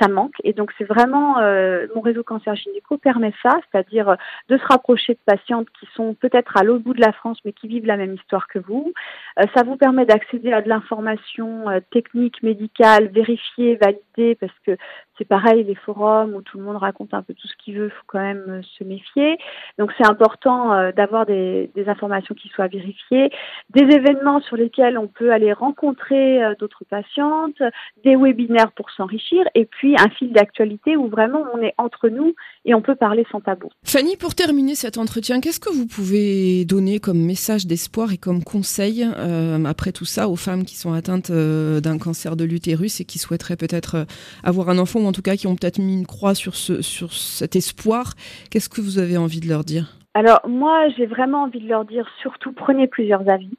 [0.00, 0.34] ça manque.
[0.44, 4.16] Et donc c'est vraiment euh, mon réseau cancer gynéco permet ça, c'est-à-dire
[4.48, 7.52] de se rapprocher de patientes qui sont peut-être à l'autre bout de la France mais
[7.52, 8.92] qui vivent la même histoire que vous.
[9.38, 14.76] Euh, ça vous permet d'accéder à de l'information euh, technique, médicale, vérifiée, validée, parce que
[15.18, 17.86] c'est pareil, les forums où tout le monde raconte un peu tout ce qu'il veut,
[17.86, 19.36] il faut quand même se méfier.
[19.78, 23.30] Donc c'est important d'avoir des, informations qui soient vérifiées,
[23.70, 27.62] des événements sur lesquels on peut aller rencontrer euh, d'autres patientes,
[28.04, 32.34] des webinaires pour s'enrichir, et puis un fil d'actualité où vraiment on est entre nous
[32.64, 33.68] et on peut parler sans tabou.
[33.84, 38.42] Fanny, pour terminer cet entretien, qu'est-ce que vous pouvez donner comme message d'espoir et comme
[38.42, 43.00] conseil euh, après tout ça aux femmes qui sont atteintes euh, d'un cancer de l'utérus
[43.00, 44.06] et qui souhaiteraient peut-être
[44.44, 46.82] avoir un enfant ou en tout cas qui ont peut-être mis une croix sur, ce,
[46.82, 48.14] sur cet espoir?
[48.50, 49.96] Qu'est-ce que vous avez envie de leur dire?
[50.14, 53.50] Alors moi, j'ai vraiment envie de leur dire surtout prenez plusieurs avis.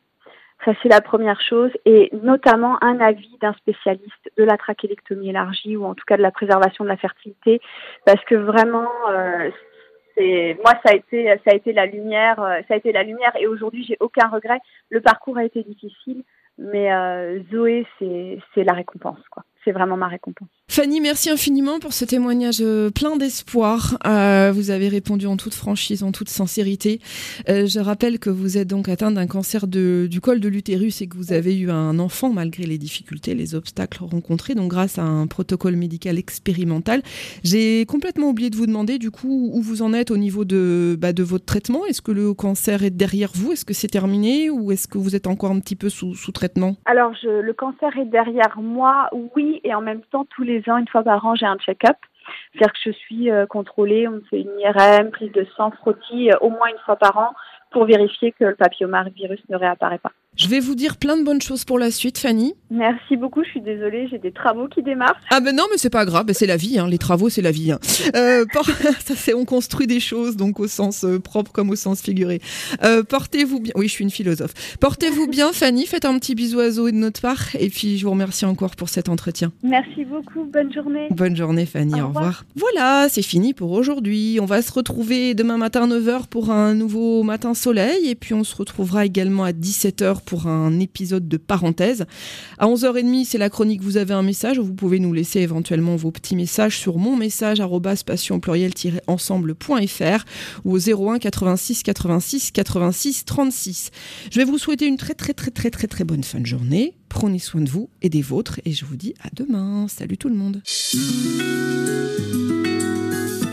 [0.65, 5.75] Ça, c'est la première chose, et notamment un avis d'un spécialiste de la trachélectomie élargie
[5.75, 7.59] ou en tout cas de la préservation de la fertilité,
[8.05, 9.49] parce que vraiment, euh,
[10.15, 13.01] c'est moi, ça a été, ça a été la lumière, euh, ça a été la
[13.03, 14.59] lumière, et aujourd'hui, j'ai aucun regret.
[14.89, 16.23] Le parcours a été difficile,
[16.59, 19.43] mais euh, Zoé, c'est la récompense, quoi.
[19.63, 20.47] C'est vraiment ma récompense.
[20.69, 23.97] Fanny, merci infiniment pour ce témoignage euh, plein d'espoir.
[24.07, 26.99] Euh, vous avez répondu en toute franchise, en toute sincérité.
[27.49, 31.01] Euh, je rappelle que vous êtes donc atteinte d'un cancer de, du col de l'utérus
[31.01, 34.97] et que vous avez eu un enfant malgré les difficultés, les obstacles rencontrés, donc grâce
[34.97, 37.01] à un protocole médical expérimental.
[37.43, 40.97] J'ai complètement oublié de vous demander du coup où vous en êtes au niveau de,
[40.99, 41.85] bah, de votre traitement.
[41.85, 43.51] Est-ce que le cancer est derrière vous?
[43.51, 44.49] Est-ce que c'est terminé?
[44.49, 46.77] Ou est-ce que vous êtes encore un petit peu sous, sous traitement?
[46.85, 50.87] Alors, je, le cancer est derrière moi, oui, et en même temps tous les une
[50.87, 51.97] fois par an, j'ai un check-up.
[52.53, 56.31] C'est-à-dire que je suis euh, contrôlée, on me fait une IRM, prise de sang, frottis,
[56.31, 57.33] euh, au moins une fois par an
[57.71, 60.11] pour vérifier que le papillomavirus ne réapparaît pas.
[60.37, 62.53] Je vais vous dire plein de bonnes choses pour la suite, Fanny.
[62.69, 63.43] Merci beaucoup.
[63.43, 65.19] Je suis désolée, j'ai des travaux qui démarrent.
[65.29, 66.79] Ah ben non, mais c'est pas grave, ben c'est la vie.
[66.79, 66.87] Hein.
[66.87, 67.73] Les travaux, c'est la vie.
[67.73, 67.79] Hein.
[68.15, 68.45] Euh,
[68.99, 72.39] ça, c'est on construit des choses, donc au sens euh, propre comme au sens figuré.
[72.81, 73.73] Euh, portez-vous bien.
[73.75, 74.77] Oui, je suis une philosophe.
[74.79, 75.85] Portez-vous bien, Fanny.
[75.85, 78.77] Faites un petit bisou à Zoé de notre part, et puis je vous remercie encore
[78.77, 79.51] pour cet entretien.
[79.63, 80.45] Merci beaucoup.
[80.45, 81.09] Bonne journée.
[81.11, 82.01] Bonne journée, Fanny.
[82.01, 82.45] Au, revoir.
[82.55, 84.39] Voilà, c'est fini pour aujourd'hui.
[84.41, 88.45] On va se retrouver demain matin 9h pour un nouveau matin soleil, et puis on
[88.45, 92.05] se retrouvera également à 17h pour un épisode de parenthèse.
[92.57, 94.59] À 11h30, c'est la chronique Vous avez un message.
[94.59, 97.61] Vous pouvez nous laisser éventuellement vos petits messages sur mon message
[98.41, 100.25] pluriel-ensemble.fr
[100.65, 103.91] ou au 01 86 86 86 36.
[104.31, 106.95] Je vais vous souhaiter une très très très très très très bonne fin de journée.
[107.09, 109.87] Prenez soin de vous et des vôtres et je vous dis à demain.
[109.87, 110.61] Salut tout le monde.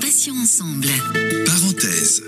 [0.01, 0.89] Passion ensemble.
[1.45, 2.23] Parenthèse.